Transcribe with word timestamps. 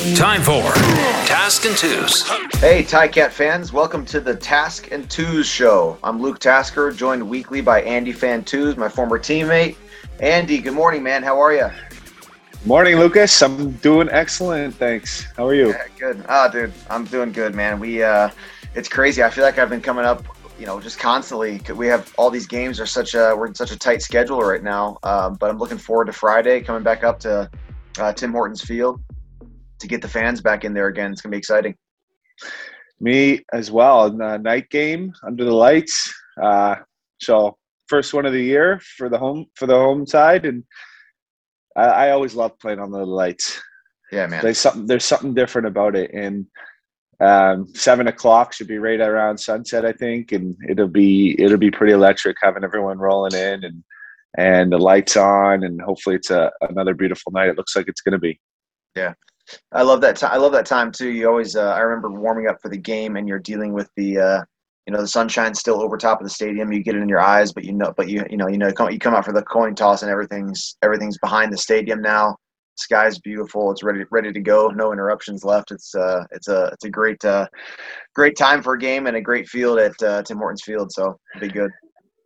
Time 0.00 0.40
for 0.40 0.62
Task 1.26 1.66
and 1.66 1.76
Twos. 1.76 2.26
Hey, 2.58 2.82
Cat 2.82 3.34
fans, 3.34 3.70
welcome 3.70 4.06
to 4.06 4.18
the 4.18 4.34
Task 4.34 4.90
and 4.92 5.10
Twos 5.10 5.46
show. 5.46 5.98
I'm 6.02 6.22
Luke 6.22 6.38
Tasker, 6.38 6.90
joined 6.90 7.28
weekly 7.28 7.60
by 7.60 7.82
Andy 7.82 8.14
Fantuz, 8.14 8.78
my 8.78 8.88
former 8.88 9.18
teammate. 9.18 9.76
Andy, 10.18 10.56
good 10.56 10.72
morning, 10.72 11.02
man. 11.02 11.22
How 11.22 11.38
are 11.38 11.52
you? 11.52 11.68
Morning, 12.64 12.96
Lucas. 12.96 13.42
I'm 13.42 13.72
doing 13.72 14.08
excellent, 14.10 14.74
thanks. 14.74 15.26
How 15.36 15.46
are 15.46 15.54
you? 15.54 15.68
Yeah, 15.68 15.84
good. 15.98 16.24
Ah, 16.30 16.48
oh, 16.48 16.50
dude, 16.50 16.72
I'm 16.88 17.04
doing 17.04 17.30
good, 17.30 17.54
man. 17.54 17.78
We, 17.78 18.02
uh, 18.02 18.30
it's 18.74 18.88
crazy. 18.88 19.22
I 19.22 19.28
feel 19.28 19.44
like 19.44 19.58
I've 19.58 19.68
been 19.68 19.82
coming 19.82 20.06
up 20.06 20.24
you 20.58 20.64
know, 20.64 20.80
just 20.80 20.98
constantly. 20.98 21.60
We 21.74 21.88
have 21.88 22.10
all 22.16 22.30
these 22.30 22.46
games 22.46 22.80
are 22.80 22.86
such 22.86 23.14
a 23.14 23.34
we're 23.36 23.48
in 23.48 23.54
such 23.54 23.70
a 23.70 23.78
tight 23.78 24.00
schedule 24.00 24.40
right 24.40 24.62
now. 24.62 24.98
Um, 25.02 25.34
but 25.34 25.50
I'm 25.50 25.58
looking 25.58 25.78
forward 25.78 26.06
to 26.06 26.12
Friday 26.14 26.62
coming 26.62 26.82
back 26.82 27.04
up 27.04 27.20
to 27.20 27.50
uh, 27.98 28.12
Tim 28.14 28.32
Hortons 28.32 28.62
Field 28.62 29.02
to 29.80 29.88
get 29.88 30.02
the 30.02 30.08
fans 30.08 30.40
back 30.40 30.64
in 30.64 30.74
there 30.74 30.86
again. 30.86 31.12
It's 31.12 31.20
gonna 31.20 31.32
be 31.32 31.38
exciting. 31.38 31.74
Me 33.00 33.40
as 33.52 33.70
well. 33.70 34.10
The 34.10 34.38
night 34.38 34.68
game 34.70 35.12
under 35.26 35.44
the 35.44 35.54
lights. 35.54 36.12
Uh, 36.40 36.76
so 37.20 37.56
first 37.88 38.14
one 38.14 38.26
of 38.26 38.32
the 38.32 38.42
year 38.42 38.80
for 38.96 39.08
the 39.08 39.18
home 39.18 39.46
for 39.56 39.66
the 39.66 39.74
home 39.74 40.06
side, 40.06 40.46
and 40.46 40.64
I, 41.76 41.84
I 41.84 42.10
always 42.10 42.34
love 42.34 42.58
playing 42.58 42.78
on 42.78 42.90
the 42.90 43.04
lights. 43.04 43.60
Yeah, 44.12 44.26
man. 44.26 44.42
There's 44.42 44.58
something 44.58 44.86
there's 44.86 45.04
something 45.04 45.34
different 45.34 45.68
about 45.68 45.96
it, 45.96 46.10
and 46.12 46.46
um, 47.20 47.68
seven 47.74 48.06
o'clock 48.06 48.52
should 48.52 48.68
be 48.68 48.78
right 48.78 49.00
around 49.00 49.38
sunset, 49.38 49.84
I 49.84 49.92
think, 49.92 50.32
and 50.32 50.56
it'll 50.68 50.88
be 50.88 51.36
it'll 51.38 51.58
be 51.58 51.70
pretty 51.70 51.92
electric 51.92 52.36
having 52.42 52.64
everyone 52.64 52.98
rolling 52.98 53.34
in 53.34 53.64
and 53.64 53.84
and 54.36 54.72
the 54.72 54.78
lights 54.78 55.16
on, 55.16 55.64
and 55.64 55.80
hopefully 55.82 56.16
it's 56.16 56.30
a 56.30 56.50
another 56.68 56.94
beautiful 56.94 57.32
night. 57.32 57.48
It 57.48 57.56
looks 57.56 57.76
like 57.76 57.88
it's 57.88 58.00
going 58.00 58.12
to 58.12 58.18
be. 58.18 58.40
Yeah, 58.96 59.14
I 59.72 59.82
love 59.82 60.00
that. 60.02 60.16
time. 60.16 60.30
I 60.32 60.36
love 60.36 60.52
that 60.52 60.66
time 60.66 60.92
too. 60.92 61.10
You 61.10 61.28
always. 61.28 61.56
Uh, 61.56 61.72
I 61.72 61.80
remember 61.80 62.10
warming 62.10 62.48
up 62.48 62.60
for 62.60 62.68
the 62.68 62.78
game, 62.78 63.16
and 63.16 63.28
you're 63.28 63.38
dealing 63.38 63.72
with 63.72 63.90
the. 63.96 64.18
Uh, 64.18 64.44
you 64.86 64.94
know 64.94 65.02
the 65.02 65.08
sunshine's 65.08 65.60
still 65.60 65.80
over 65.82 65.96
top 65.96 66.20
of 66.20 66.26
the 66.26 66.30
stadium. 66.30 66.72
You 66.72 66.82
get 66.82 66.96
it 66.96 67.02
in 67.02 67.08
your 67.08 67.20
eyes, 67.20 67.52
but 67.52 67.64
you 67.64 67.72
know, 67.72 67.92
but 67.96 68.08
you 68.08 68.24
you 68.30 68.36
know 68.36 68.48
you 68.48 68.58
know 68.58 68.72
you 68.90 68.98
come 68.98 69.14
out 69.14 69.24
for 69.24 69.32
the 69.32 69.42
coin 69.42 69.74
toss, 69.74 70.02
and 70.02 70.10
everything's 70.10 70.76
everything's 70.82 71.18
behind 71.18 71.52
the 71.52 71.58
stadium 71.58 72.00
now 72.00 72.36
sky's 72.80 73.18
beautiful. 73.18 73.70
It's 73.70 73.82
ready 73.82 74.04
ready 74.10 74.32
to 74.32 74.40
go. 74.40 74.68
No 74.68 74.92
interruptions 74.92 75.44
left. 75.44 75.70
It's 75.70 75.94
uh 75.94 76.24
it's 76.32 76.48
a 76.48 76.66
it's 76.72 76.84
a 76.84 76.90
great 76.90 77.24
uh 77.24 77.46
great 78.14 78.36
time 78.36 78.62
for 78.62 78.74
a 78.74 78.78
game 78.78 79.06
and 79.06 79.16
a 79.16 79.20
great 79.20 79.48
field 79.48 79.78
at 79.78 80.02
uh, 80.02 80.22
Tim 80.22 80.38
Hortons 80.38 80.62
Field. 80.62 80.90
So 80.92 81.18
it'll 81.36 81.48
be 81.48 81.52
good. 81.52 81.70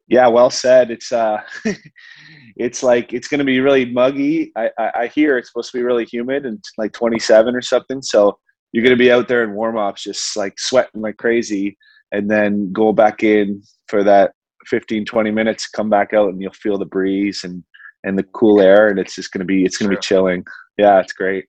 Yeah, 0.09 0.29
well 0.29 0.51
said. 0.51 0.91
It's 0.91 1.13
uh 1.13 1.41
it's 2.57 2.83
like 2.83 3.13
it's 3.13 3.29
going 3.29 3.39
to 3.39 3.45
be 3.45 3.61
really 3.61 3.87
muggy. 3.87 4.53
I, 4.57 4.71
I, 4.79 4.91
I 4.95 5.07
hear 5.09 5.39
it's 5.39 5.49
supposed 5.49 5.73
to 5.73 5.79
be 5.79 5.85
really 5.85 6.05
humid 6.05 6.47
and 6.47 6.63
like 6.79 6.93
27 6.93 7.55
or 7.55 7.63
something. 7.63 8.03
So 8.03 8.39
you're 8.73 8.85
going 8.85 8.97
to 8.97 9.03
be 9.03 9.13
out 9.13 9.29
there 9.29 9.45
in 9.45 9.55
warm 9.55 9.79
ups, 9.79 10.03
just 10.03 10.37
like 10.37 10.59
sweating 10.59 11.01
like 11.01 11.17
crazy, 11.17 11.79
and 12.13 12.31
then 12.31 12.73
go 12.73 12.93
back 12.93 13.23
in 13.23 13.63
for 13.89 14.05
that 14.05 14.33
15 14.67 15.05
20 15.05 15.31
minutes. 15.31 15.69
Come 15.69 15.89
back 15.89 16.13
out 16.13 16.31
and 16.31 16.41
you'll 16.41 16.53
feel 16.53 16.79
the 16.79 16.85
breeze 16.85 17.45
and 17.45 17.63
and 18.05 18.19
the 18.19 18.25
cool 18.35 18.61
air, 18.61 18.89
and 18.89 18.99
it's 18.99 19.15
just 19.15 19.33
gonna 19.33 19.45
be 19.45 19.65
it's 19.65 19.79
gonna 19.79 19.91
be 19.91 20.01
chilling. 20.01 20.45
Yeah, 20.77 21.01
it's 21.01 21.13
great. 21.13 21.47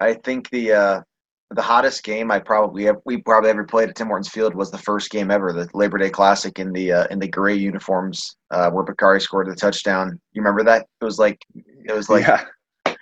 I 0.00 0.14
think 0.14 0.50
the 0.50 0.72
uh, 0.72 1.02
the 1.54 1.62
hottest 1.62 2.02
game 2.02 2.30
I 2.30 2.38
probably 2.38 2.84
have, 2.84 2.96
we 3.04 3.18
probably 3.18 3.50
ever 3.50 3.64
played 3.64 3.88
at 3.88 3.96
Tim 3.96 4.08
Hortons 4.08 4.28
Field 4.28 4.54
was 4.54 4.70
the 4.70 4.78
first 4.78 5.10
game 5.10 5.30
ever, 5.30 5.52
the 5.52 5.68
Labor 5.74 5.98
Day 5.98 6.10
Classic 6.10 6.58
in 6.58 6.72
the 6.72 6.92
uh, 6.92 7.06
in 7.10 7.18
the 7.18 7.28
gray 7.28 7.54
uniforms 7.54 8.36
uh, 8.50 8.70
where 8.70 8.84
Bakari 8.84 9.20
scored 9.20 9.48
the 9.48 9.54
touchdown. 9.54 10.20
You 10.32 10.42
remember 10.42 10.64
that? 10.64 10.86
It 11.00 11.04
was 11.04 11.18
like 11.18 11.38
it 11.54 11.92
was 11.92 12.08
like 12.08 12.26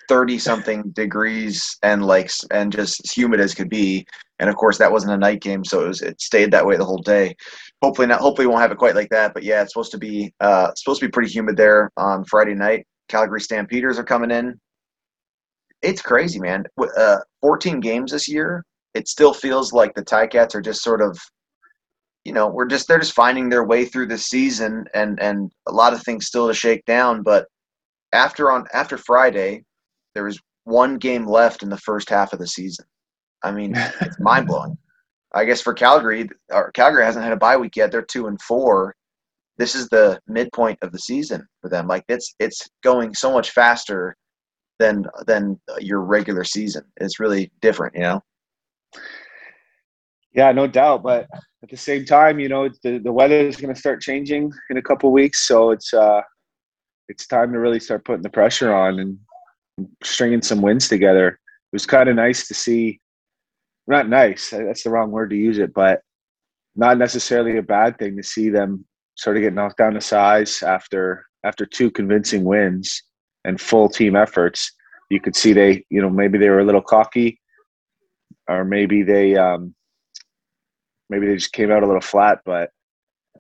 thirty 0.09 0.35
yeah. 0.35 0.41
something 0.41 0.91
degrees 0.95 1.79
and 1.83 2.05
like 2.05 2.31
and 2.51 2.73
just 2.73 3.01
as 3.05 3.13
humid 3.13 3.41
as 3.41 3.55
could 3.55 3.71
be. 3.71 4.07
And 4.39 4.49
of 4.49 4.57
course, 4.57 4.79
that 4.79 4.93
wasn't 4.93 5.13
a 5.13 5.19
night 5.19 5.43
game, 5.43 5.65
so 5.65 5.85
it 5.85 5.89
was 5.89 6.03
it 6.03 6.21
stayed 6.21 6.51
that 6.53 6.67
way 6.67 6.77
the 6.77 6.85
whole 6.85 7.03
day. 7.03 7.35
Hopefully 7.83 8.09
not. 8.09 8.21
Hopefully, 8.21 8.47
we 8.47 8.51
won't 8.51 8.63
have 8.63 8.73
it 8.73 8.79
quite 8.79 8.95
like 8.95 9.11
that. 9.11 9.35
But 9.35 9.43
yeah, 9.43 9.63
it's 9.63 9.73
supposed 9.73 9.93
to 9.93 9.99
be 9.99 10.33
uh, 10.41 10.73
supposed 10.75 11.01
to 11.01 11.07
be 11.07 11.11
pretty 11.11 11.31
humid 11.31 11.57
there 11.57 11.91
on 11.97 12.25
Friday 12.25 12.55
night. 12.55 12.87
Calgary 13.09 13.41
Stampeders 13.41 13.99
are 13.99 14.05
coming 14.05 14.31
in. 14.31 14.59
It's 15.83 16.03
crazy, 16.03 16.39
man. 16.39 16.65
Uh, 16.97 17.19
14 17.41 17.81
games 17.81 18.13
this 18.13 18.29
year. 18.29 18.65
It 18.95 19.09
still 19.09 19.33
feels 19.33 19.73
like 19.73 19.95
the 19.95 20.05
Ticats 20.05 20.55
are 20.55 20.61
just 20.61 20.83
sort 20.83 21.01
of, 21.01 21.19
you 22.25 22.33
know, 22.33 22.49
we're 22.49 22.67
just 22.67 22.89
they're 22.89 22.99
just 22.99 23.15
finding 23.15 23.49
their 23.49 23.65
way 23.65 23.85
through 23.85 24.07
the 24.07 24.19
season, 24.19 24.85
and 24.95 25.21
and 25.23 25.51
a 25.69 25.73
lot 25.73 25.93
of 25.93 26.03
things 26.03 26.27
still 26.27 26.49
to 26.49 26.55
shake 26.55 26.85
down. 26.87 27.23
But 27.23 27.47
after 28.13 28.51
on 28.51 28.67
after 28.75 28.99
Friday, 28.99 29.65
there 30.15 30.25
was 30.25 30.41
one 30.65 30.99
game 30.99 31.25
left 31.25 31.63
in 31.63 31.71
the 31.71 31.79
first 31.79 32.11
half 32.11 32.33
of 32.33 32.41
the 32.41 32.47
season. 32.47 32.85
I 33.43 33.53
mean, 33.53 33.75
it's 33.77 34.19
mind 34.21 34.49
blowing. 34.49 34.77
I 35.33 35.45
guess 35.45 35.63
for 35.63 35.73
Calgary, 35.73 36.29
or 36.51 36.73
Calgary 36.73 37.05
hasn't 37.05 37.25
had 37.25 37.33
a 37.33 37.37
bye 37.37 37.57
week 37.57 37.77
yet. 37.77 37.93
They're 37.93 38.03
two 38.03 38.27
and 38.27 38.41
four 38.43 38.95
this 39.61 39.75
is 39.75 39.91
the 39.91 40.19
midpoint 40.27 40.79
of 40.81 40.91
the 40.91 40.99
season 40.99 41.47
for 41.61 41.69
them. 41.69 41.87
Like 41.87 42.05
it's 42.09 42.35
it's 42.39 42.67
going 42.83 43.13
so 43.13 43.31
much 43.31 43.51
faster 43.51 44.17
than 44.81 45.05
than 45.27 45.61
your 45.79 46.01
regular 46.01 46.43
season. 46.43 46.83
It's 46.97 47.21
really 47.21 47.53
different, 47.61 47.95
you 47.95 48.01
know. 48.01 48.21
Yeah, 50.33 50.51
no 50.53 50.67
doubt. 50.67 51.03
But 51.03 51.29
at 51.63 51.71
the 51.71 51.77
same 51.77 52.05
time, 52.05 52.41
you 52.41 52.49
know, 52.49 52.69
the 52.83 52.99
the 52.99 53.13
weather 53.13 53.37
is 53.37 53.57
going 53.57 53.73
to 53.73 53.79
start 53.79 54.01
changing 54.01 54.51
in 54.71 54.79
a 54.79 54.83
couple 54.83 55.13
weeks, 55.13 55.47
so 55.47 55.71
it's 55.71 55.95
uh, 55.95 56.23
it's 57.09 57.27
time 57.29 57.53
to 57.53 57.61
really 57.61 57.79
start 57.79 58.05
putting 58.05 58.23
the 58.23 58.31
pressure 58.31 58.75
on 58.75 58.99
and 58.99 59.19
stringing 60.03 60.43
some 60.43 60.63
wins 60.63 60.89
together. 60.89 61.29
It 61.29 61.75
was 61.75 61.87
kind 61.87 62.09
of 62.09 62.17
nice 62.17 62.49
to 62.49 62.55
see. 62.55 63.01
Not 63.87 64.09
nice. 64.09 64.51
That's 64.51 64.85
the 64.85 64.91
wrong 64.91 65.11
word 65.11 65.31
to 65.31 65.37
use 65.37 65.59
it, 65.59 65.75
but 65.75 66.01
not 66.77 66.97
necessarily 66.97 67.59
a 67.59 67.63
bad 67.63 67.99
thing 67.99 68.17
to 68.17 68.23
see 68.23 68.49
them 68.49 68.85
sort 69.17 69.37
of 69.37 69.43
get 69.43 69.53
knocked 69.53 69.79
down 69.79 69.95
to 69.95 70.01
size 70.01 70.63
after 70.63 71.27
after 71.45 71.67
two 71.67 71.91
convincing 71.91 72.45
wins 72.45 73.03
and 73.45 73.61
full 73.61 73.89
team 73.89 74.17
efforts. 74.17 74.73
You 75.11 75.21
could 75.21 75.37
see 75.37 75.53
they, 75.53 75.85
you 75.91 76.01
know, 76.01 76.11
maybe 76.11 76.39
they 76.39 76.49
were 76.49 76.61
a 76.61 76.65
little 76.65 76.83
cocky, 76.83 77.41
or 78.49 78.65
maybe 78.65 79.03
they, 79.03 79.37
um, 79.37 79.75
maybe 81.09 81.27
they 81.27 81.35
just 81.35 81.53
came 81.53 81.71
out 81.71 81.83
a 81.83 81.87
little 81.87 82.01
flat. 82.01 82.41
But 82.45 82.71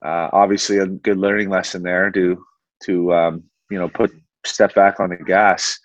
uh, 0.04 0.28
obviously, 0.32 0.78
a 0.78 0.86
good 0.86 1.18
learning 1.18 1.50
lesson 1.50 1.82
there 1.82 2.10
to 2.10 2.44
to 2.84 3.12
um, 3.12 3.44
you 3.70 3.78
know 3.78 3.88
put 3.88 4.10
step 4.44 4.74
back 4.74 5.00
on 5.00 5.10
the 5.10 5.16
gas. 5.16 5.78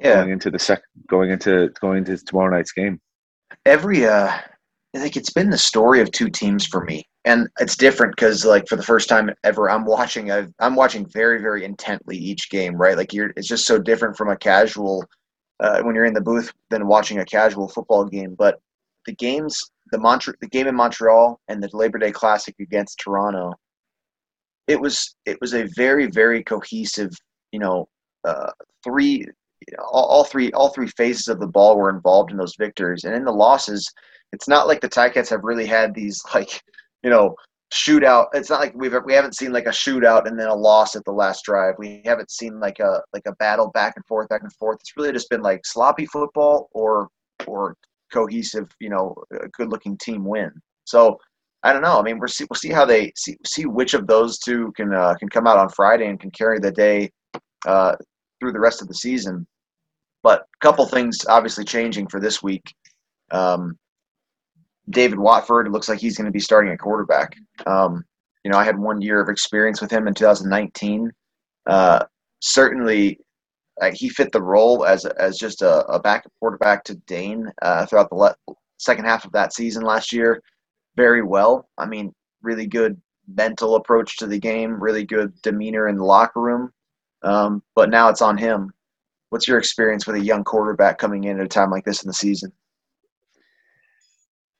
Yeah. 0.00 0.16
Going 0.16 0.30
into 0.30 0.50
the 0.50 0.58
second, 0.58 0.84
going 1.08 1.30
into 1.30 1.70
going 1.80 1.98
into 1.98 2.18
tomorrow 2.18 2.54
night's 2.54 2.72
game. 2.72 3.00
Every 3.64 4.04
uh, 4.04 4.28
I 4.94 4.98
think 4.98 5.16
it's 5.16 5.32
been 5.32 5.50
the 5.50 5.58
story 5.58 6.00
of 6.00 6.10
two 6.10 6.28
teams 6.28 6.66
for 6.66 6.84
me 6.84 7.08
and 7.26 7.48
it's 7.58 7.76
different 7.76 8.14
because 8.16 8.46
like 8.46 8.66
for 8.68 8.76
the 8.76 8.82
first 8.82 9.08
time 9.08 9.30
ever 9.44 9.68
i'm 9.68 9.84
watching 9.84 10.30
i 10.30 10.46
am 10.60 10.74
watching 10.74 11.04
very 11.06 11.42
very 11.42 11.64
intently 11.64 12.16
each 12.16 12.48
game 12.48 12.74
right? 12.76 12.96
Like 12.96 13.12
you're 13.12 13.32
it's 13.36 13.48
just 13.48 13.66
so 13.66 13.78
different 13.78 14.16
from 14.16 14.30
a 14.30 14.36
casual 14.36 15.04
uh, 15.60 15.82
when 15.82 15.94
you're 15.94 16.04
in 16.04 16.14
the 16.14 16.20
booth 16.20 16.52
than 16.70 16.86
watching 16.86 17.18
a 17.18 17.24
casual 17.24 17.68
football 17.68 18.04
game. 18.04 18.34
But 18.38 18.60
the 19.06 19.14
games 19.14 19.58
the 19.92 19.98
Montre- 19.98 20.34
the 20.40 20.48
game 20.48 20.66
in 20.66 20.74
montreal 20.74 21.38
and 21.48 21.62
the 21.62 21.70
labor 21.72 21.98
day 21.98 22.10
classic 22.10 22.54
against 22.60 22.98
toronto 22.98 23.52
it 24.66 24.80
was 24.80 25.14
it 25.26 25.38
was 25.40 25.54
a 25.54 25.68
very 25.76 26.06
very 26.06 26.42
cohesive 26.42 27.10
you 27.52 27.60
know 27.60 27.88
uh, 28.24 28.50
three 28.82 29.24
all, 29.78 30.04
all 30.06 30.24
three 30.24 30.50
all 30.52 30.70
three 30.70 30.88
phases 30.88 31.28
of 31.28 31.38
the 31.38 31.46
ball 31.46 31.76
were 31.76 31.90
involved 31.90 32.30
in 32.30 32.36
those 32.36 32.56
victories. 32.58 33.04
And 33.04 33.14
in 33.14 33.24
the 33.24 33.32
losses 33.32 33.90
it's 34.32 34.48
not 34.48 34.66
like 34.66 34.80
the 34.80 34.88
Ticats 34.88 35.30
have 35.30 35.44
really 35.44 35.66
had 35.66 35.94
these 35.94 36.20
like 36.34 36.60
you 37.06 37.12
know, 37.12 37.36
shootout. 37.72 38.26
It's 38.32 38.50
not 38.50 38.58
like 38.58 38.74
we've 38.74 38.92
we 39.04 39.14
haven't 39.14 39.36
seen 39.36 39.52
like 39.52 39.66
a 39.66 39.70
shootout 39.70 40.26
and 40.26 40.36
then 40.36 40.48
a 40.48 40.54
loss 40.54 40.96
at 40.96 41.04
the 41.04 41.12
last 41.12 41.44
drive. 41.44 41.76
We 41.78 42.02
haven't 42.04 42.32
seen 42.32 42.58
like 42.58 42.80
a 42.80 43.00
like 43.12 43.22
a 43.28 43.36
battle 43.36 43.70
back 43.70 43.92
and 43.94 44.04
forth, 44.06 44.28
back 44.28 44.42
and 44.42 44.52
forth. 44.54 44.78
It's 44.80 44.96
really 44.96 45.12
just 45.12 45.30
been 45.30 45.40
like 45.40 45.60
sloppy 45.64 46.06
football 46.06 46.68
or 46.72 47.08
or 47.46 47.76
cohesive, 48.12 48.66
you 48.80 48.90
know, 48.90 49.14
a 49.40 49.46
good 49.50 49.70
looking 49.70 49.96
team 49.98 50.24
win. 50.24 50.50
So 50.84 51.16
I 51.62 51.72
don't 51.72 51.82
know. 51.82 51.96
I 51.96 52.02
mean, 52.02 52.18
we'll 52.18 52.26
see 52.26 52.44
we'll 52.50 52.58
see 52.58 52.72
how 52.72 52.84
they 52.84 53.12
see 53.16 53.36
see 53.46 53.66
which 53.66 53.94
of 53.94 54.08
those 54.08 54.40
two 54.40 54.72
can 54.76 54.92
uh, 54.92 55.14
can 55.14 55.28
come 55.28 55.46
out 55.46 55.58
on 55.58 55.68
Friday 55.68 56.08
and 56.08 56.18
can 56.18 56.32
carry 56.32 56.58
the 56.58 56.72
day 56.72 57.08
uh, 57.68 57.94
through 58.40 58.50
the 58.50 58.60
rest 58.60 58.82
of 58.82 58.88
the 58.88 58.94
season. 58.94 59.46
But 60.24 60.40
a 60.40 60.58
couple 60.60 60.84
things 60.86 61.24
obviously 61.28 61.64
changing 61.64 62.08
for 62.08 62.18
this 62.18 62.42
week. 62.42 62.74
Um, 63.30 63.78
David 64.90 65.18
Watford, 65.18 65.66
it 65.66 65.70
looks 65.70 65.88
like 65.88 65.98
he's 66.00 66.16
going 66.16 66.26
to 66.26 66.32
be 66.32 66.40
starting 66.40 66.72
at 66.72 66.78
quarterback. 66.78 67.36
Um, 67.66 68.04
you 68.44 68.50
know, 68.50 68.58
I 68.58 68.64
had 68.64 68.78
one 68.78 69.00
year 69.00 69.20
of 69.20 69.28
experience 69.28 69.80
with 69.80 69.90
him 69.90 70.06
in 70.06 70.14
2019. 70.14 71.10
Uh, 71.66 72.04
certainly, 72.40 73.18
he 73.94 74.08
fit 74.08 74.32
the 74.32 74.42
role 74.42 74.84
as 74.86 75.04
as 75.04 75.36
just 75.38 75.62
a, 75.62 75.84
a 75.86 76.00
backup 76.00 76.32
quarterback 76.40 76.84
to 76.84 76.94
Dane 77.06 77.50
uh, 77.62 77.86
throughout 77.86 78.08
the 78.10 78.16
le- 78.16 78.36
second 78.78 79.04
half 79.04 79.24
of 79.24 79.32
that 79.32 79.52
season 79.54 79.82
last 79.82 80.12
year. 80.12 80.42
Very 80.96 81.22
well. 81.22 81.68
I 81.78 81.86
mean, 81.86 82.14
really 82.42 82.66
good 82.66 83.00
mental 83.28 83.74
approach 83.76 84.16
to 84.18 84.26
the 84.26 84.38
game, 84.38 84.80
really 84.82 85.04
good 85.04 85.32
demeanor 85.42 85.88
in 85.88 85.96
the 85.96 86.04
locker 86.04 86.40
room. 86.40 86.72
Um, 87.22 87.62
but 87.74 87.90
now 87.90 88.08
it's 88.08 88.22
on 88.22 88.38
him. 88.38 88.72
what's 89.30 89.48
your 89.48 89.58
experience 89.58 90.06
with 90.06 90.16
a 90.16 90.24
young 90.24 90.44
quarterback 90.44 90.98
coming 90.98 91.24
in 91.24 91.40
at 91.40 91.46
a 91.46 91.48
time 91.48 91.70
like 91.70 91.84
this 91.84 92.02
in 92.02 92.08
the 92.08 92.14
season? 92.14 92.52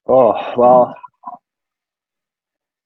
Oh 0.07 0.53
well, 0.55 0.95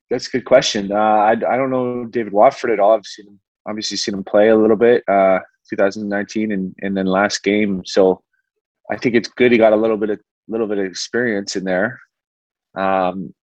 that's 0.10 0.28
a 0.28 0.32
good 0.32 0.46
question. 0.46 0.92
Uh, 0.92 0.96
I 0.96 1.32
I 1.32 1.36
don't 1.36 1.70
know 1.70 2.06
David 2.06 2.34
Watford 2.34 2.72
at 2.72 2.80
all. 2.80 2.94
I've 2.94 3.06
seen 3.06 3.28
him 3.28 3.40
obviously 3.68 3.98
seen 3.98 4.16
him 4.16 4.24
play 4.24 4.50
a 4.50 4.58
little 4.58 4.76
bit, 4.76 5.04
uh, 5.08 5.40
2019 5.70 6.52
and 6.52 6.76
and 6.82 6.98
then 6.98 7.06
last 7.06 7.44
game. 7.44 7.84
So 7.86 8.22
I 8.92 8.98
think 8.98 9.16
it's 9.16 9.30
good 9.30 9.52
he 9.52 9.58
got 9.58 9.74
a 9.74 9.78
little 9.78 9.98
bit 9.98 10.10
of 10.10 10.20
little 10.48 10.68
bit 10.68 10.80
of 10.80 10.86
experience 10.86 11.56
in 11.56 11.64
there. 11.64 12.00
Um, 12.76 13.34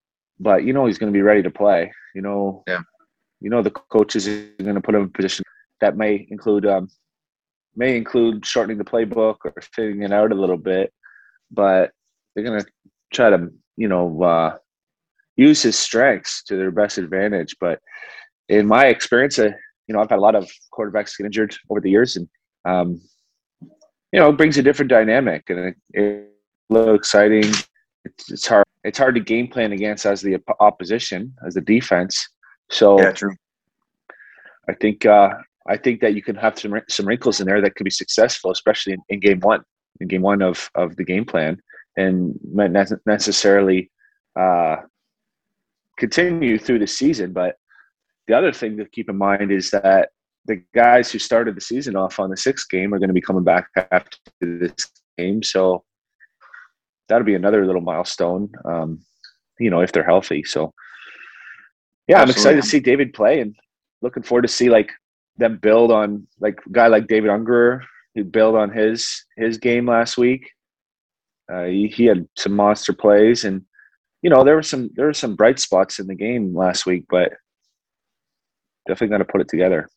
but 0.40 0.64
you 0.64 0.72
know 0.72 0.86
he's 0.86 0.98
going 0.98 1.12
to 1.12 1.16
be 1.16 1.22
ready 1.22 1.42
to 1.42 1.50
play. 1.50 1.92
You 2.14 2.22
know, 2.22 2.64
yeah. 2.66 2.80
You 3.40 3.50
know 3.50 3.62
the 3.62 3.70
coaches 3.70 4.26
are 4.26 4.50
going 4.60 4.74
to 4.74 4.80
put 4.80 4.94
him 4.96 5.02
in 5.02 5.08
a 5.08 5.10
position 5.10 5.44
that 5.80 5.96
may 5.96 6.26
include 6.30 6.66
um, 6.66 6.88
may 7.76 7.96
include 7.96 8.44
shortening 8.44 8.78
the 8.78 8.84
playbook 8.84 9.36
or 9.44 9.54
thinning 9.76 10.02
it 10.02 10.12
out 10.12 10.32
a 10.32 10.34
little 10.34 10.56
bit, 10.56 10.92
but 11.52 11.92
they're 12.34 12.44
going 12.44 12.60
to 12.60 12.66
try 13.12 13.30
to 13.30 13.48
you 13.78 13.88
know 13.88 14.22
uh, 14.22 14.56
use 15.36 15.62
his 15.62 15.78
strengths 15.78 16.42
to 16.44 16.56
their 16.56 16.72
best 16.72 16.98
advantage. 16.98 17.56
But 17.60 17.80
in 18.48 18.66
my 18.66 18.86
experience, 18.86 19.38
uh, 19.38 19.52
you 19.86 19.94
know 19.94 20.00
I've 20.00 20.10
had 20.10 20.18
a 20.18 20.22
lot 20.28 20.34
of 20.34 20.50
quarterbacks 20.76 21.16
get 21.16 21.26
injured 21.26 21.56
over 21.70 21.80
the 21.80 21.90
years, 21.90 22.16
and 22.16 22.28
um, 22.64 23.00
you 24.12 24.20
know 24.20 24.28
it 24.28 24.36
brings 24.36 24.58
a 24.58 24.62
different 24.62 24.90
dynamic 24.90 25.48
and 25.48 25.58
it, 25.60 25.76
it's 25.92 26.28
a 26.70 26.74
little 26.74 26.94
exciting. 26.94 27.44
It's, 28.04 28.30
it's 28.30 28.46
hard. 28.46 28.64
It's 28.84 28.98
hard 28.98 29.14
to 29.14 29.20
game 29.20 29.48
plan 29.48 29.72
against 29.72 30.06
as 30.06 30.20
the 30.20 30.38
opposition 30.60 31.34
as 31.46 31.54
the 31.54 31.60
defense. 31.60 32.28
So 32.70 33.00
yeah, 33.00 33.12
true. 33.12 33.34
I 34.68 34.74
think 34.74 35.06
uh, 35.06 35.30
I 35.68 35.76
think 35.76 36.00
that 36.00 36.14
you 36.14 36.22
can 36.22 36.36
have 36.36 36.58
some 36.58 36.80
some 36.88 37.06
wrinkles 37.06 37.40
in 37.40 37.46
there 37.46 37.60
that 37.60 37.76
could 37.76 37.84
be 37.84 37.90
successful, 37.90 38.50
especially 38.50 38.94
in, 38.94 39.00
in 39.08 39.20
game 39.20 39.40
one, 39.40 39.62
in 40.00 40.08
game 40.08 40.22
one 40.22 40.42
of 40.42 40.68
of 40.74 40.96
the 40.96 41.04
game 41.04 41.24
plan, 41.24 41.60
and 41.98 42.38
not 42.44 42.70
necessarily 43.06 43.90
uh, 44.38 44.76
continue 45.98 46.58
through 46.58 46.78
the 46.78 46.86
season. 46.86 47.32
But 47.32 47.56
the 48.28 48.34
other 48.34 48.52
thing 48.52 48.76
to 48.76 48.84
keep 48.86 49.10
in 49.10 49.16
mind 49.16 49.50
is 49.50 49.70
that 49.70 50.10
the 50.44 50.62
guys 50.74 51.10
who 51.10 51.18
started 51.18 51.56
the 51.56 51.60
season 51.60 51.96
off 51.96 52.20
on 52.20 52.30
the 52.30 52.36
sixth 52.36 52.68
game 52.70 52.94
are 52.94 52.98
going 52.98 53.08
to 53.08 53.14
be 53.14 53.20
coming 53.20 53.44
back 53.44 53.68
after 53.90 54.16
this 54.40 54.74
game, 55.18 55.42
so 55.42 55.84
that'll 57.08 57.26
be 57.26 57.34
another 57.34 57.66
little 57.66 57.82
milestone. 57.82 58.50
Um, 58.64 59.00
you 59.58 59.70
know, 59.70 59.80
if 59.80 59.92
they're 59.92 60.04
healthy, 60.04 60.44
so 60.44 60.72
yeah, 62.06 62.22
I'm 62.22 62.30
excited 62.30 62.62
to 62.62 62.68
see 62.68 62.80
David 62.80 63.12
play 63.12 63.40
and 63.40 63.54
looking 64.02 64.22
forward 64.22 64.42
to 64.42 64.48
see 64.48 64.70
like 64.70 64.90
them 65.36 65.58
build 65.60 65.90
on 65.90 66.26
like 66.40 66.58
a 66.66 66.70
guy 66.70 66.86
like 66.86 67.08
David 67.08 67.30
Unger 67.30 67.82
who 68.14 68.24
built 68.24 68.54
on 68.54 68.70
his 68.70 69.24
his 69.36 69.58
game 69.58 69.86
last 69.86 70.16
week. 70.16 70.50
Uh, 71.52 71.64
he, 71.64 71.88
he 71.88 72.04
had 72.04 72.28
some 72.36 72.52
monster 72.52 72.92
plays 72.92 73.44
and 73.44 73.62
you 74.22 74.30
know 74.30 74.44
there 74.44 74.54
were 74.54 74.62
some 74.62 74.90
there 74.94 75.06
were 75.06 75.14
some 75.14 75.36
bright 75.36 75.58
spots 75.58 75.98
in 75.98 76.06
the 76.06 76.14
game 76.14 76.54
last 76.54 76.86
week, 76.86 77.04
but 77.08 77.32
definitely 78.86 79.14
got 79.16 79.18
to 79.18 79.32
put 79.32 79.40
it 79.40 79.48
together. 79.48 79.88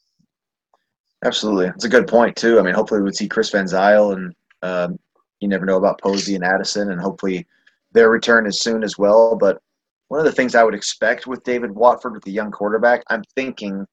Absolutely, 1.26 1.68
it's 1.68 1.86
a 1.86 1.90
good 1.90 2.08
point 2.08 2.36
too. 2.36 2.60
I 2.60 2.62
mean, 2.62 2.76
hopefully 2.76 3.02
we'd 3.02 3.16
see 3.16 3.28
Chris 3.28 3.50
Van 3.50 3.68
Zyl 3.68 4.14
and 4.14 4.36
um, 4.62 5.00
you 5.40 5.48
never 5.48 5.66
know 5.66 5.78
about 5.78 6.00
Posey 6.00 6.36
and 6.36 6.44
Addison, 6.44 6.92
and 6.92 7.02
hopefully 7.02 7.48
their 7.92 8.10
return 8.10 8.46
is 8.46 8.62
soon 8.62 8.84
as 8.84 8.98
well. 8.98 9.36
But 9.36 9.62
one 10.08 10.20
of 10.20 10.26
the 10.26 10.32
things 10.32 10.56
I 10.56 10.64
would 10.64 10.76
expect 10.76 11.26
with 11.26 11.44
David 11.44 11.72
Watford 11.72 12.14
with 12.14 12.24
the 12.24 12.32
young 12.32 12.52
quarterback, 12.52 13.04
I'm 13.10 13.24
thinking 13.36 13.86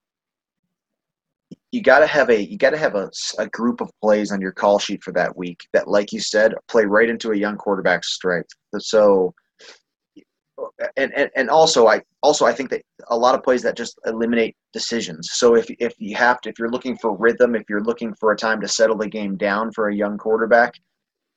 you 1.73 1.83
got 1.83 1.99
to 2.01 2.07
have 2.07 2.31
a 2.31 2.43
you 2.43 2.57
got 2.57 2.71
to 2.71 2.79
have 2.79 2.95
a, 2.95 3.11
a 3.39 3.47
group 3.49 3.81
of 3.81 3.91
plays 4.03 4.33
on 4.33 4.41
your 4.41 4.53
call 4.53 4.79
sheet 4.79 5.03
for 5.03 5.13
that 5.13 5.37
week 5.37 5.61
that, 5.73 5.89
like 5.89 6.13
you 6.13 6.21
said, 6.21 6.55
play 6.69 6.85
right 6.85 7.11
into 7.11 7.33
a 7.33 7.37
young 7.37 7.57
quarterback's 7.57 8.15
strength. 8.15 8.49
So, 8.79 9.35
and, 10.97 11.13
and 11.15 11.31
and 11.37 11.51
also 11.51 11.87
I 11.87 12.01
also 12.23 12.47
I 12.47 12.53
think 12.53 12.71
that 12.71 12.83
a 13.09 13.17
lot 13.17 13.35
of 13.35 13.43
plays 13.43 13.63
that 13.63 13.77
just 13.77 13.99
eliminate 14.07 14.57
decisions. 14.73 15.31
So 15.33 15.57
if 15.57 15.67
if 15.79 15.93
you 15.99 16.17
have 16.17 16.41
to 16.43 16.49
if 16.49 16.59
you're 16.59 16.71
looking 16.71 16.97
for 16.97 17.17
rhythm, 17.17 17.55
if 17.55 17.65
you're 17.69 17.85
looking 17.85 18.15
for 18.15 18.33
a 18.33 18.37
time 18.37 18.61
to 18.63 18.69
settle 18.69 18.97
the 18.97 19.09
game 19.09 19.37
down 19.37 19.71
for 19.73 19.89
a 19.89 19.95
young 19.95 20.17
quarterback, 20.17 20.75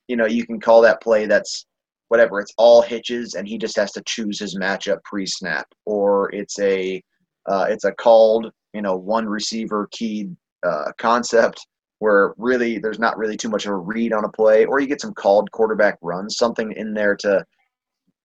you 0.08 0.16
know 0.16 0.26
you 0.26 0.46
can 0.46 0.60
call 0.60 0.80
that 0.82 1.02
play 1.02 1.26
that's 1.26 1.66
whatever 2.08 2.40
it's 2.40 2.52
all 2.58 2.82
hitches 2.82 3.34
and 3.34 3.48
he 3.48 3.56
just 3.56 3.76
has 3.76 3.92
to 3.92 4.02
choose 4.06 4.38
his 4.38 4.58
matchup 4.58 5.02
pre-snap 5.04 5.66
or 5.86 6.30
it's 6.34 6.58
a 6.60 7.02
uh, 7.46 7.66
it's 7.68 7.84
a 7.84 7.92
called 7.92 8.50
you 8.72 8.82
know 8.82 8.96
one 8.96 9.26
receiver 9.26 9.88
keyed 9.90 10.34
uh, 10.64 10.92
concept 10.98 11.66
where 11.98 12.34
really 12.36 12.78
there's 12.78 12.98
not 12.98 13.16
really 13.16 13.36
too 13.36 13.48
much 13.48 13.66
of 13.66 13.72
a 13.72 13.76
read 13.76 14.12
on 14.12 14.24
a 14.24 14.28
play 14.28 14.64
or 14.64 14.80
you 14.80 14.86
get 14.86 15.00
some 15.00 15.14
called 15.14 15.50
quarterback 15.52 15.98
runs 16.02 16.36
something 16.36 16.72
in 16.72 16.94
there 16.94 17.14
to 17.14 17.44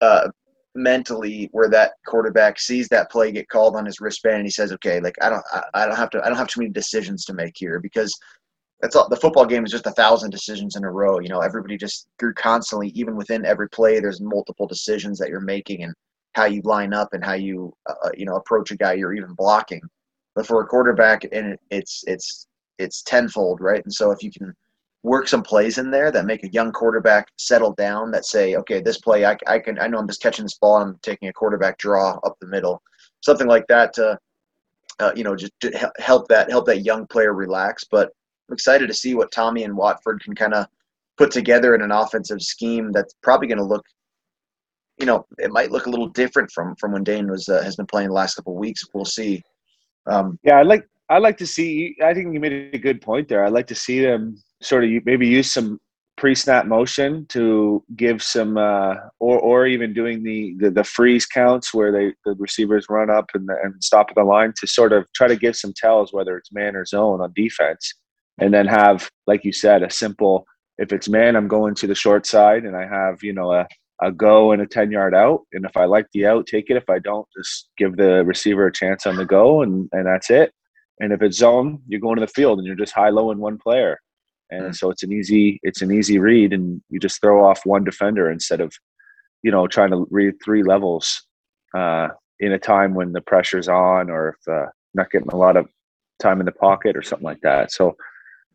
uh, 0.01 0.29
mentally 0.75 1.49
where 1.51 1.69
that 1.69 1.93
quarterback 2.05 2.59
sees 2.59 2.87
that 2.87 3.11
play 3.11 3.31
get 3.31 3.49
called 3.49 3.75
on 3.75 3.85
his 3.85 3.99
wristband 3.99 4.37
and 4.37 4.45
he 4.45 4.51
says 4.51 4.71
okay 4.71 4.99
like 4.99 5.15
i 5.21 5.29
don't 5.29 5.43
I, 5.51 5.63
I 5.73 5.85
don't 5.85 5.95
have 5.95 6.09
to 6.11 6.23
i 6.23 6.27
don't 6.27 6.37
have 6.37 6.47
too 6.47 6.61
many 6.61 6.71
decisions 6.71 7.25
to 7.25 7.33
make 7.33 7.53
here 7.55 7.79
because 7.79 8.15
that's 8.81 8.95
all 8.95 9.09
the 9.09 9.15
football 9.15 9.45
game 9.45 9.65
is 9.65 9.71
just 9.71 9.87
a 9.87 9.91
thousand 9.91 10.29
decisions 10.29 10.75
in 10.75 10.83
a 10.83 10.91
row 10.91 11.19
you 11.19 11.29
know 11.29 11.41
everybody 11.41 11.77
just 11.77 12.07
you're 12.21 12.33
constantly 12.33 12.89
even 12.89 13.15
within 13.15 13.45
every 13.45 13.67
play 13.69 13.99
there's 13.99 14.21
multiple 14.21 14.67
decisions 14.67 15.17
that 15.17 15.29
you're 15.29 15.39
making 15.39 15.83
and 15.83 15.93
how 16.37 16.45
you 16.45 16.61
line 16.63 16.93
up 16.93 17.09
and 17.13 17.23
how 17.23 17.33
you 17.33 17.73
uh, 17.89 17.95
uh 18.05 18.09
you 18.15 18.25
know 18.25 18.35
approach 18.35 18.71
a 18.71 18.77
guy 18.77 18.93
you're 18.93 19.13
even 19.13 19.33
blocking. 19.33 19.81
But 20.35 20.47
for 20.47 20.61
a 20.61 20.67
quarterback 20.67 21.25
and 21.31 21.57
it's 21.69 22.03
it's 22.07 22.47
it's 22.77 23.01
tenfold 23.03 23.59
right? 23.61 23.83
And 23.83 23.93
so 23.93 24.11
if 24.11 24.23
you 24.23 24.31
can 24.31 24.53
work 25.03 25.27
some 25.27 25.43
plays 25.43 25.77
in 25.77 25.91
there 25.91 26.11
that 26.11 26.25
make 26.25 26.43
a 26.43 26.51
young 26.51 26.71
quarterback 26.71 27.27
settle 27.37 27.73
down 27.73 28.11
that 28.11 28.25
say 28.25 28.55
okay 28.55 28.81
this 28.81 28.97
play 28.97 29.25
i, 29.25 29.37
I 29.45 29.59
can 29.59 29.79
i 29.79 29.87
know 29.87 29.99
i'm 29.99 30.07
just 30.07 30.21
catching 30.21 30.43
this 30.43 30.57
ball 30.57 30.77
i'm 30.77 30.97
taking 31.01 31.29
a 31.29 31.33
quarterback 31.33 31.77
draw 31.77 32.19
up 32.25 32.35
the 32.41 32.47
middle 32.47 32.81
something 33.21 33.47
like 33.47 33.67
that 33.67 33.93
to 33.93 34.19
uh, 34.99 35.11
you 35.15 35.23
know 35.23 35.35
just 35.35 35.53
help 35.99 36.27
that 36.27 36.49
help 36.49 36.65
that 36.65 36.83
young 36.83 37.05
player 37.07 37.33
relax. 37.33 37.83
But 37.83 38.11
I'm 38.49 38.53
excited 38.53 38.87
to 38.87 38.93
see 38.93 39.13
what 39.13 39.31
Tommy 39.31 39.63
and 39.63 39.75
Watford 39.75 40.23
can 40.23 40.35
kind 40.35 40.53
of 40.53 40.67
put 41.17 41.31
together 41.31 41.75
in 41.75 41.81
an 41.81 41.91
offensive 41.91 42.41
scheme 42.41 42.91
that's 42.91 43.13
probably 43.21 43.47
going 43.47 43.57
to 43.57 43.63
look, 43.63 43.85
you 44.99 45.05
know, 45.05 45.25
it 45.37 45.51
might 45.51 45.71
look 45.71 45.85
a 45.85 45.89
little 45.89 46.07
different 46.07 46.51
from 46.51 46.75
from 46.75 46.91
when 46.91 47.03
Dane 47.03 47.29
was 47.29 47.47
uh, 47.49 47.61
has 47.63 47.75
been 47.75 47.85
playing 47.85 48.09
the 48.09 48.15
last 48.15 48.35
couple 48.35 48.53
of 48.53 48.59
weeks. 48.59 48.83
We'll 48.93 49.05
see. 49.05 49.43
Um, 50.07 50.39
yeah, 50.43 50.57
I 50.57 50.63
like 50.63 50.87
I 51.09 51.19
like 51.19 51.37
to 51.37 51.47
see. 51.47 51.95
I 52.03 52.13
think 52.13 52.33
you 52.33 52.39
made 52.39 52.73
a 52.73 52.79
good 52.79 53.01
point 53.01 53.27
there. 53.27 53.45
I'd 53.45 53.53
like 53.53 53.67
to 53.67 53.75
see 53.75 54.01
them 54.01 54.41
sort 54.61 54.83
of 54.83 54.89
maybe 55.05 55.27
use 55.27 55.51
some 55.51 55.79
pre-snap 56.17 56.65
motion 56.65 57.27
to 57.27 57.83
give 57.95 58.23
some, 58.23 58.57
uh, 58.57 58.95
or 59.19 59.39
or 59.39 59.67
even 59.67 59.93
doing 59.93 60.23
the, 60.23 60.55
the, 60.57 60.71
the 60.71 60.83
freeze 60.83 61.27
counts 61.27 61.73
where 61.73 61.91
they 61.91 62.13
the 62.25 62.35
receivers 62.39 62.87
run 62.89 63.09
up 63.09 63.29
and 63.35 63.47
and 63.63 63.81
stop 63.83 64.07
at 64.09 64.15
the 64.15 64.23
line 64.23 64.51
to 64.59 64.67
sort 64.67 64.93
of 64.93 65.05
try 65.13 65.27
to 65.27 65.35
give 65.35 65.55
some 65.55 65.73
tells 65.75 66.11
whether 66.11 66.35
it's 66.37 66.51
man 66.51 66.75
or 66.75 66.85
zone 66.85 67.21
on 67.21 67.31
defense 67.35 67.93
and 68.39 68.53
then 68.53 68.67
have 68.67 69.09
like 69.27 69.43
you 69.43 69.51
said 69.51 69.83
a 69.83 69.89
simple 69.89 70.45
if 70.77 70.91
it's 70.91 71.09
man 71.09 71.35
i'm 71.35 71.47
going 71.47 71.73
to 71.75 71.87
the 71.87 71.95
short 71.95 72.25
side 72.25 72.63
and 72.65 72.75
i 72.75 72.85
have 72.85 73.23
you 73.23 73.33
know 73.33 73.51
a, 73.51 73.65
a 74.01 74.11
go 74.11 74.51
and 74.51 74.61
a 74.61 74.67
10 74.67 74.91
yard 74.91 75.15
out. 75.15 75.41
And 75.53 75.65
if 75.65 75.75
i 75.75 75.85
like 75.85 76.07
the 76.13 76.25
out 76.25 76.45
take 76.47 76.69
it. 76.69 76.77
If 76.77 76.89
i 76.89 76.99
don't 76.99 77.27
just 77.35 77.69
give 77.77 77.97
the 77.97 78.23
receiver 78.25 78.67
a 78.67 78.73
chance 78.73 79.05
on 79.05 79.15
the 79.15 79.25
go 79.25 79.61
and 79.61 79.89
and 79.91 80.05
that's 80.05 80.29
it. 80.29 80.51
And 80.99 81.13
if 81.13 81.21
it's 81.21 81.37
zone 81.37 81.81
you're 81.87 82.01
going 82.01 82.15
to 82.15 82.25
the 82.25 82.27
field 82.27 82.59
and 82.59 82.67
you're 82.67 82.75
just 82.75 82.93
high 82.93 83.09
low 83.09 83.31
in 83.31 83.39
one 83.39 83.57
player. 83.57 83.99
And 84.49 84.63
mm-hmm. 84.63 84.71
so 84.73 84.89
it's 84.91 85.03
an 85.03 85.11
easy 85.11 85.59
it's 85.63 85.81
an 85.81 85.91
easy 85.91 86.19
read 86.19 86.53
and 86.53 86.81
you 86.89 86.99
just 86.99 87.21
throw 87.21 87.45
off 87.45 87.65
one 87.65 87.83
defender 87.83 88.31
instead 88.31 88.61
of 88.61 88.73
you 89.43 89.51
know 89.51 89.67
trying 89.67 89.91
to 89.91 90.07
read 90.09 90.35
three 90.43 90.63
levels 90.63 91.25
uh, 91.75 92.09
in 92.39 92.53
a 92.53 92.59
time 92.59 92.93
when 92.93 93.11
the 93.13 93.21
pressure's 93.21 93.67
on 93.67 94.09
or 94.09 94.29
if 94.29 94.53
uh, 94.53 94.67
not 94.93 95.11
getting 95.11 95.29
a 95.29 95.35
lot 95.35 95.57
of 95.57 95.67
time 96.19 96.39
in 96.39 96.45
the 96.45 96.51
pocket 96.51 96.95
or 96.95 97.01
something 97.01 97.25
like 97.25 97.41
that. 97.41 97.71
So 97.71 97.95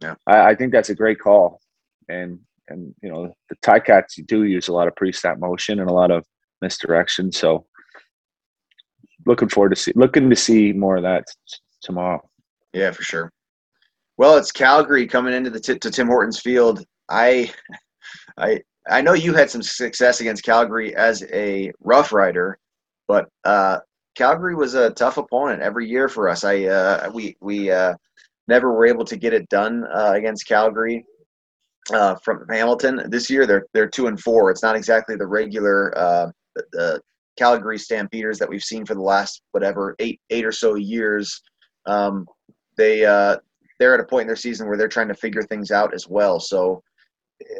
yeah, 0.00 0.14
I, 0.26 0.50
I 0.50 0.54
think 0.54 0.72
that's 0.72 0.90
a 0.90 0.94
great 0.94 1.20
call, 1.20 1.60
and 2.08 2.40
and 2.68 2.94
you 3.02 3.10
know 3.10 3.34
the 3.48 3.56
Ticats 3.56 4.24
do 4.26 4.44
use 4.44 4.68
a 4.68 4.72
lot 4.72 4.88
of 4.88 4.96
pre-snap 4.96 5.38
motion 5.38 5.80
and 5.80 5.90
a 5.90 5.92
lot 5.92 6.10
of 6.10 6.24
misdirection. 6.60 7.32
So 7.32 7.66
looking 9.26 9.48
forward 9.48 9.70
to 9.70 9.76
see 9.76 9.92
looking 9.94 10.30
to 10.30 10.36
see 10.36 10.72
more 10.72 10.96
of 10.96 11.02
that 11.02 11.24
tomorrow. 11.82 12.20
Yeah, 12.72 12.90
for 12.90 13.02
sure. 13.02 13.32
Well, 14.16 14.36
it's 14.36 14.52
Calgary 14.52 15.06
coming 15.06 15.34
into 15.34 15.50
the 15.50 15.60
t- 15.60 15.78
to 15.78 15.90
Tim 15.90 16.06
Hortons 16.06 16.40
field. 16.40 16.84
I 17.08 17.52
I 18.36 18.60
I 18.88 19.00
know 19.00 19.14
you 19.14 19.34
had 19.34 19.50
some 19.50 19.62
success 19.62 20.20
against 20.20 20.44
Calgary 20.44 20.94
as 20.96 21.24
a 21.32 21.72
Rough 21.80 22.12
Rider, 22.12 22.58
but 23.08 23.28
uh, 23.44 23.78
Calgary 24.16 24.54
was 24.54 24.74
a 24.74 24.90
tough 24.90 25.16
opponent 25.16 25.62
every 25.62 25.88
year 25.88 26.08
for 26.08 26.28
us. 26.28 26.44
I 26.44 26.64
uh, 26.64 27.10
we 27.12 27.36
we 27.40 27.70
uh, 27.70 27.94
never 28.48 28.72
were 28.72 28.86
able 28.86 29.04
to 29.06 29.16
get 29.16 29.32
it 29.32 29.48
done 29.48 29.84
uh, 29.84 30.12
against 30.14 30.46
Calgary 30.46 31.04
uh, 31.92 32.16
from 32.16 32.46
Hamilton. 32.48 33.02
This 33.08 33.28
year 33.30 33.46
they're 33.46 33.66
they're 33.72 33.88
two 33.88 34.06
and 34.06 34.20
four. 34.20 34.50
It's 34.50 34.62
not 34.62 34.76
exactly 34.76 35.16
the 35.16 35.26
regular 35.26 35.96
uh, 35.96 36.30
the, 36.54 36.64
the, 36.72 37.00
Calgary 37.38 37.78
Stampeders 37.78 38.38
that 38.38 38.48
we've 38.48 38.62
seen 38.62 38.84
for 38.84 38.94
the 38.94 39.00
last 39.00 39.40
whatever 39.52 39.96
eight 39.98 40.20
eight 40.30 40.44
or 40.44 40.52
so 40.52 40.74
years. 40.74 41.40
Um, 41.86 42.26
they 42.76 43.04
uh, 43.04 43.38
they're 43.78 43.94
at 43.94 44.00
a 44.00 44.04
point 44.04 44.22
in 44.22 44.26
their 44.26 44.36
season 44.36 44.68
where 44.68 44.76
they're 44.76 44.88
trying 44.88 45.08
to 45.08 45.14
figure 45.14 45.42
things 45.42 45.70
out 45.70 45.94
as 45.94 46.06
well. 46.06 46.38
So 46.38 46.82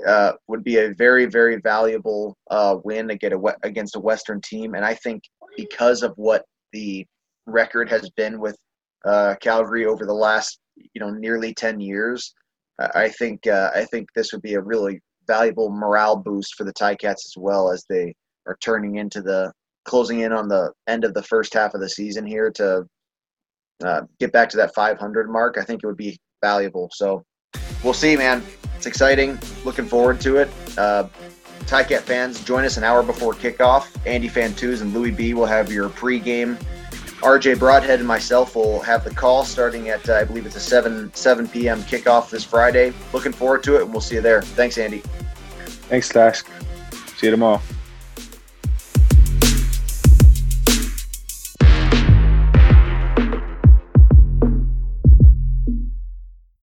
uh, 0.06 0.32
would 0.48 0.64
be 0.64 0.78
a 0.78 0.94
very, 0.94 1.26
very 1.26 1.56
valuable 1.60 2.36
uh, 2.50 2.76
win 2.84 3.10
against 3.10 3.96
a 3.96 4.00
Western 4.00 4.40
team. 4.40 4.74
And 4.74 4.84
I 4.84 4.94
think 4.94 5.22
because 5.56 6.02
of 6.02 6.12
what 6.16 6.44
the 6.72 7.06
record 7.46 7.88
has 7.90 8.08
been 8.10 8.40
with 8.40 8.56
uh, 9.04 9.34
Calgary 9.40 9.86
over 9.86 10.06
the 10.06 10.14
last, 10.14 10.60
you 10.76 11.00
know, 11.00 11.10
nearly 11.10 11.52
10 11.54 11.80
years, 11.80 12.34
I 12.79 13.09
think 13.09 13.47
uh, 13.47 13.71
I 13.75 13.85
think 13.85 14.09
this 14.14 14.33
would 14.33 14.43
be 14.43 14.55
a 14.55 14.61
really 14.61 15.00
valuable 15.26 15.71
morale 15.71 16.17
boost 16.17 16.55
for 16.55 16.64
the 16.64 16.73
Ticats 16.73 17.26
as 17.26 17.35
well 17.37 17.71
as 17.71 17.85
they 17.88 18.14
are 18.47 18.57
turning 18.61 18.97
into 18.97 19.21
the 19.21 19.52
closing 19.85 20.21
in 20.21 20.33
on 20.33 20.49
the 20.49 20.73
end 20.88 21.05
of 21.05 21.14
the 21.14 21.23
first 21.23 21.55
half 21.55 21.75
of 21.75 21.81
the 21.81 21.88
season 21.88 22.26
here 22.26 22.50
to 22.50 22.85
uh, 23.85 24.02
get 24.21 24.33
back 24.33 24.49
to 24.50 24.57
that 24.57 24.75
500 24.75 25.31
mark. 25.31 25.59
I 25.59 25.64
think 25.64 25.83
it 25.83 25.87
would 25.87 25.97
be 25.97 26.19
valuable. 26.43 26.88
So 26.93 27.25
we'll 27.83 27.95
see, 27.95 28.17
man. 28.17 28.43
It's 28.76 28.87
exciting. 28.87 29.38
Looking 29.64 29.87
forward 29.87 30.21
to 30.23 30.38
it. 30.38 30.49
Uh, 30.76 31.09
Ticat 31.67 32.00
fans, 32.00 32.43
join 32.45 32.64
us 32.64 32.76
an 32.76 32.85
hour 32.85 33.02
before 33.02 33.33
kickoff. 33.35 33.88
Andy 34.07 34.29
Fantuz 34.29 34.83
and 34.83 34.93
Louis 34.93 35.12
B 35.12 35.35
will 35.35 35.47
have 35.47 35.73
your 35.73 35.88
pregame. 35.88 36.61
RJ 37.23 37.61
Broadhead 37.61 38.00
and 38.00 38.09
myself 38.09 38.57
will 38.57 38.81
have 38.81 39.05
the 39.05 39.14
call 39.14 39.45
starting 39.45 39.88
at 39.91 40.09
uh, 40.09 40.14
I 40.14 40.25
believe 40.25 40.45
it's 40.45 40.57
a 40.57 40.61
7 40.61 41.14
7 41.14 41.47
p.m. 41.47 41.81
kickoff 41.83 42.31
this 42.31 42.43
Friday. 42.43 42.93
Looking 43.12 43.33
forward 43.33 43.62
to 43.64 43.76
it, 43.76 43.83
and 43.83 43.93
we'll 43.93 44.00
see 44.00 44.17
you 44.17 44.21
there. 44.21 44.43
Thanks, 44.43 44.76
Andy. 44.76 44.99
Thanks, 45.88 46.09
Task. 46.09 46.50
See 47.17 47.29
you 47.29 47.31
tomorrow. 47.31 47.61